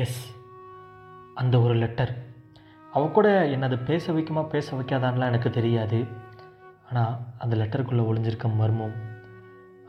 [0.00, 0.20] S
[1.34, 2.12] அந்த ஒரு letter
[2.92, 5.98] அவ கூட என்னை அதை பேச வைக்குமா பேச வைக்காதான்லாம் எனக்கு தெரியாது.
[6.88, 8.94] ஆனால் அந்த லெட்டருக்குள்ளே ஒளிஞ்சிருக்க மர்மம்.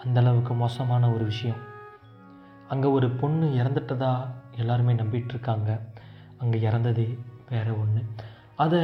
[0.04, 1.62] அந்தளவுக்கு மோசமான ஒரு விஷயம்.
[2.68, 4.12] அங்கே ஒரு பொண்ணு இறந்துட்டதா
[4.56, 5.80] எல்லாருமே நம்பிட்டு இருக்காங்க
[6.38, 7.06] அங்கே இறந்தது
[7.50, 8.04] வேற ஒன்று
[8.56, 8.82] அதை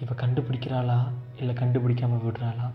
[0.00, 0.98] இவ கண்டுபிடிக்கிறாளா
[1.36, 2.70] இல்லை கண்டுபிடிக்காமல் விடுறாளா?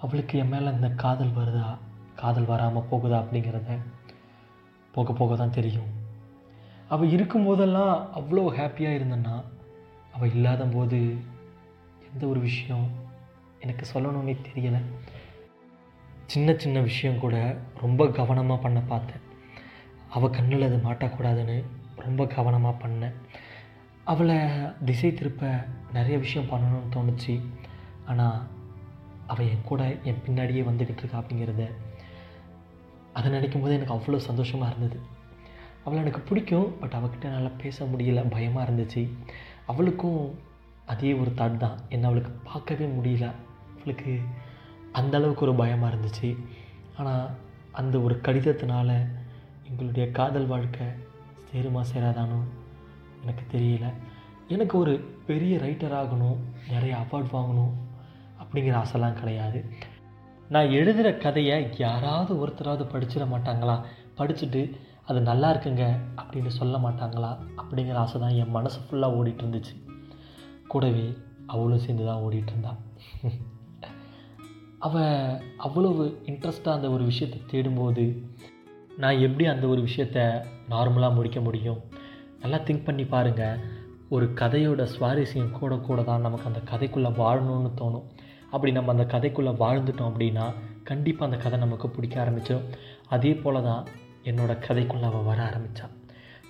[0.00, 1.78] அவளுக்கு என் மேலே இந்த காதல் வருதா?
[2.14, 3.78] காதல் வராமல் போகுதா அப்படிங்கிறத
[4.92, 5.90] போக போக தான் தெரியும்.
[6.94, 9.34] அவள் இருக்கும்போதெல்லாம் அவ்வளோ ஹாப்பியாக இருந்தேன்னா
[10.14, 10.98] அவள் இல்லாத போது
[12.08, 12.86] எந்த ஒரு விஷயம்
[13.64, 14.80] எனக்கு சொல்லணும்னே தெரியலை.
[16.26, 17.36] சின்ன சின்ன விஷயம் கூட
[17.80, 19.22] ரொம்ப கவனமாக பண்ண பார்த்தேன்.
[20.16, 21.56] அவள் கண்ணில் அது மாட்டக்கூடாதுன்னு
[22.06, 23.16] ரொம்ப கவனமாக பண்ணேன்.
[24.04, 24.38] அவளை
[24.84, 25.52] திசை திருப்ப
[25.92, 27.36] நிறைய விஷயம் பண்ணணும்னு தோணுச்சு.
[28.10, 28.38] ஆனால்
[29.26, 31.64] அவள் என் கூட என் பின்னாடியே வந்துக்கிட்டு இருக்கா அப்படிங்கிறத
[33.18, 34.98] அதை நினைக்கும் போது எனக்கு அவ்வளோ சந்தோஷமாக இருந்தது.
[35.90, 39.08] அவளை எனக்கு பிடிக்கும் பட் அவகிட்ட என்னால் பேச முடியல பயமாக இருந்துச்சு.
[39.66, 40.38] அவளுக்கும்
[40.86, 41.78] அதே ஒரு தாட் தான்.
[41.88, 43.30] என்னை அவளுக்கு பார்க்கவே முடியல.
[43.76, 44.20] அவளுக்கு
[44.92, 46.36] அந்த அளவுக்கு ஒரு பயமாக இருந்துச்சு.
[46.96, 47.28] ஆனால்
[47.72, 49.06] அந்த ஒரு கடிதத்தினால
[49.68, 50.86] எங்களுடைய காதல் வாழ்க்கை
[51.50, 52.40] சேருமா சேராதானோ
[53.22, 53.92] எனக்கு தெரியல.
[54.48, 54.94] எனக்கு ஒரு
[55.26, 56.36] பெரிய ரைட்டர் ஆகணும்
[56.70, 57.74] நிறைய அவார்ட் வாங்கணும்
[58.42, 59.64] அப்படிங்கிற ஆசைலாம் கிடையாது.
[60.48, 63.82] நான் எழுதுகிற கதையை யாராவது ஒருத்தராவது படிச்சிட மாட்டாங்களா?
[64.18, 65.84] படிச்சுட்டு அது நல்லா இருக்குங்க
[66.16, 69.74] அப்படின்னு சொல்ல மாட்டாங்களா அப்படிங்கிற ஆசை தான் என் மனசு ஃபுல்லாக ஓடிட்டு இருந்துச்சு
[70.68, 71.06] கூடவே
[71.46, 72.72] அவளும் சேர்ந்து தான் ஓடிட்டு இருந்தா
[74.78, 78.04] அவள் அவ்வளவு இன்ட்ரெஸ்டாக அந்த ஒரு விஷயத்தை தேடும்போது
[78.96, 80.18] நான் எப்படி அந்த ஒரு விஷயத்த
[80.70, 81.80] நார்மலாக முடிக்க முடியும்?
[82.40, 83.58] நல்லா திங்க் பண்ணி பாருங்கள்
[84.08, 88.06] ஒரு கதையோட சுவாரஸ்யம் கூட கூட தான் நமக்கு அந்த கதைக்குள்ளே வாழணும்னு தோணும்.
[88.50, 90.46] அப்படி நம்ம அந்த கதைக்குள்ளே வாழ்ந்துட்டோம் அப்படின்னா
[90.84, 92.68] கண்டிப்பாக அந்த கதை நமக்கு பிடிக்க ஆரம்பிச்சிடும்
[93.08, 93.84] அதே போல் தான்
[94.24, 95.90] என்னோட கதைக்குள்ளே அவள் வர ஆரம்பித்தாள்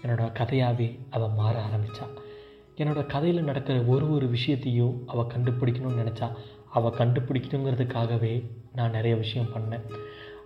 [0.03, 2.29] என்னோட கதையாகவே அவள் மாற ஆரம்பித்தாள்
[2.77, 6.37] என்னோட கதையில் நடக்கிற ஒரு ஒரு விஷயத்தையும் அவள் கண்டுபிடிக்கணும்னு நினச்சா
[6.71, 9.95] அவள் கண்டுபிடிக்கணுங்கிறதுக்காகவே நான் நிறைய விஷயம் பண்ணேன்.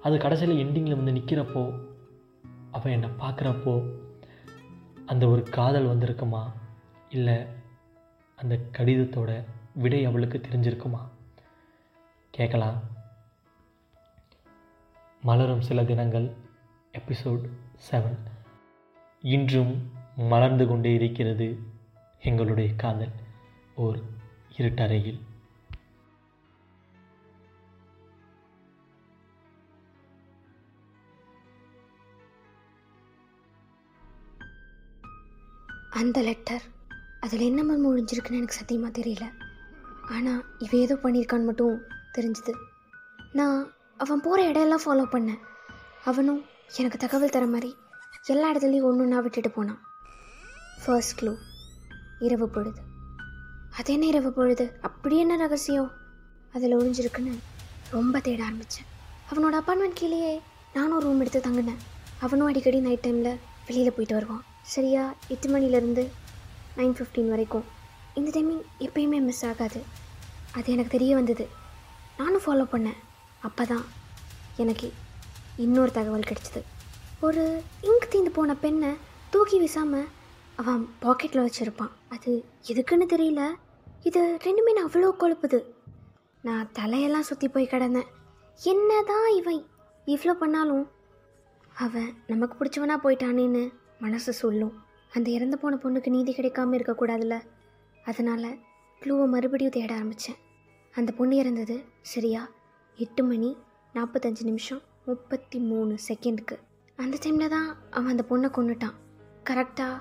[0.02, 1.80] அது கடைசியில் எண்டிங்கில் வந்து நிற்கிறப்போ
[2.70, 3.90] அவள் என்னை பார்க்குறப்போ
[5.06, 6.52] அந்த ஒரு காதல் வந்திருக்குமா?
[7.08, 7.46] இல்லை
[8.36, 11.00] அந்த கடிதத்தோட விடை அவளுக்கு தெரிஞ்சிருக்குமா?
[12.30, 12.82] கேட்கலாம்
[15.22, 16.34] மலரும் சில தினங்கள்
[16.98, 17.44] எபிசோட்
[17.90, 18.18] செவன்.
[19.34, 19.72] இன்றும்
[20.30, 21.46] மலர்ந்து கொண்டே இருக்கிறது
[22.28, 23.14] எங்களுடைய காதல்.
[23.74, 23.98] ஓர்
[24.56, 25.20] இருட்டறையில்.
[36.02, 36.64] அந்த லெட்டர்
[37.20, 39.26] அதில் என்ன மர்மம் ஒழிஞ்சிருக்குன்னு எனக்கு சத்தியமாக தெரியல.
[40.14, 41.76] ஆனால் இவன் ஏதோ பண்ணியிருக்கான்னு மட்டும்
[42.16, 42.52] தெரிஞ்சுது.
[43.32, 43.58] நான்
[43.96, 45.40] அவன் போகிற இடையெல்லாம் ஃபாலோ பண்ணேன்.
[46.04, 46.42] அவனும்
[46.72, 47.76] எனக்கு தகவல் தர மாதிரி
[48.26, 49.80] எல்லா இடத்துலையும் ஒன்று ஒன்றா விட்டுட்டு போனான்.
[50.84, 51.36] ஃபர்ஸ்ட் க்ளூ
[52.18, 52.80] இரவு பொழுது.
[53.78, 54.78] அது என்ன இரவு பொழுது?
[54.80, 55.90] அப்படி என்ன ரகசியம்?
[56.52, 57.34] அதில் ஒழிஞ்சிருக்குன்னு
[57.90, 58.88] ரொம்ப தேட ஆரம்பித்தேன்
[59.30, 60.40] அவனோட அப்பார்ட்மெண்ட் கீழேயே
[60.72, 61.80] நானும் ரூம் எடுத்து தங்கினேன்.
[62.20, 64.44] அவனும் அடிக்கடி நைட் டைமில் வெளியில் போயிட்டு வருவான்.
[64.62, 65.14] சரியா?
[65.28, 66.04] எட்டு மணிலேருந்து
[66.76, 67.64] நைன் ஃபிஃப்டீன் வரைக்கும்.
[68.14, 69.82] இந்த டைமிங் எப்பயுமே மிஸ் ஆகாது.
[70.52, 71.48] அது எனக்கு தெரிய வந்தது.
[72.16, 73.00] நானும் ஃபாலோ பண்ணேன்.
[73.40, 73.84] அப்போ தான்
[74.56, 74.92] எனக்கு
[75.62, 76.60] இன்னொரு தகவல் கிடைச்சிது.
[77.26, 77.42] ஒரு
[77.88, 78.90] இங்க் தீந்து போன பெண்ணை
[79.32, 80.08] தூக்கி வீசாமல்
[80.60, 81.92] அவன் பாக்கெட்டில் வச்சுருப்பான்.
[82.08, 82.30] அது
[82.70, 83.42] எதுக்குன்னு தெரியல.
[84.08, 85.58] இது ரெண்டுமே நான் அவ்வளோ கொழுப்புது.
[86.42, 88.08] நான் தலையெல்லாம் சுற்றி போய் கிடந்தேன்.
[88.60, 89.62] என்ன தான் இவன்
[90.06, 90.84] இவ்வளோ பண்ணாலும்
[91.84, 93.62] அவன் நமக்கு பிடிச்சவனா போயிட்டானேன்னு
[93.98, 94.74] மனசு சொல்லும்.
[95.12, 97.36] அந்த இறந்து போன பொண்ணுக்கு நீதி கிடைக்காம இருக்கக்கூடாதுல்ல
[98.04, 98.50] அதனால்
[99.02, 100.40] க்ளூவை மறுபடியும் தேட ஆரம்பித்தேன்
[100.94, 102.42] அந்த பொண்ணு இறந்தது சரியா
[102.98, 103.56] எட்டு மணி
[103.94, 104.82] நாற்பத்தஞ்சு நிமிஷம்.
[105.08, 106.56] முப்பத்தி மூணு செகண்டுக்கு.
[107.02, 107.66] அந்த டைமில் தான்
[107.96, 108.94] அவன் அந்த பொண்ணை கொண்டுட்டான்
[109.48, 109.96] கரெக்டாக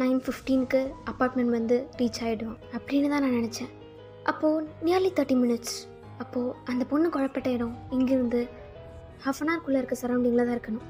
[0.00, 3.70] நைன் ஃபிஃப்டீனுக்கு அப்பார்ட்மெண்ட் வந்து ரீச் ஆகிடுவான் அப்படின்னு தான் நான் நினச்சேன்.
[4.30, 5.76] அப்போது நியர்லி தேர்ட்டி மினிட்ஸ்
[6.22, 8.42] அப்போது அந்த பொண்ணு குழப்பட்ட இடம் இங்கேருந்து
[9.24, 10.86] ஹாஃப் அன் ஹவர்க்குள்ளே இருக்க சரௌண்டிங்கில் தான் இருக்கணும்.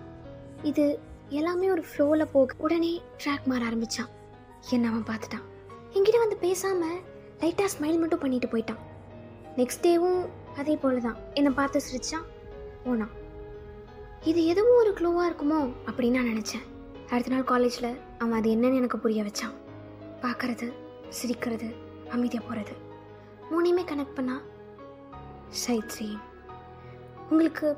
[0.70, 0.84] இது
[1.40, 2.92] எல்லாமே ஒரு ஃப்ளோவில் போக உடனே
[3.22, 4.10] ட்ராக் மாற ஆரம்பித்தான்
[4.74, 5.46] என்ன அவன் பார்த்துட்டான்?
[5.94, 6.98] என்கிட்ட வந்து பேசாமல்
[7.42, 8.82] லைட்டாக ஸ்மைல் மட்டும் பண்ணிட்டு போயிட்டான்.
[9.60, 10.20] நெக்ஸ்ட் டேவும்
[10.62, 12.28] அதே போல் தான் என்னை பார்த்து சிரிச்சான்.
[12.84, 13.14] போனான்.
[14.22, 16.64] இது எதுவும் ஒரு க்ளூவாக இருக்குமோ அப்படின்னு நான் நினச்சேன்.
[17.10, 19.54] அடுத்த நாள் காலேஜில் அவன் அது என்னன்னு எனக்கு புரிய வச்சான்.
[20.22, 20.72] பார்க்கறது
[21.08, 21.74] சிரிக்கிறது
[22.10, 22.74] அமைதியாக போகிறது
[23.50, 24.40] மூணையுமே கனெக்ட் பண்ணா
[25.48, 26.18] சைட் சீன்
[27.30, 27.76] உங்களுக்கு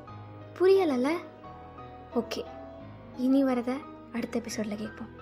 [0.59, 1.11] புரியலைல்ல?
[2.15, 2.45] ஓகே
[3.17, 3.81] இனி வரதை
[4.13, 5.20] அடுத்த எபிசோடில் கேட்போம்.